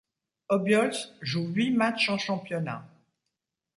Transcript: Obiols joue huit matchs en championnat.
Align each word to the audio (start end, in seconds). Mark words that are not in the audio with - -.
Obiols 0.49 0.97
joue 1.21 1.45
huit 1.49 1.69
matchs 1.69 2.09
en 2.09 2.17
championnat. 2.17 2.83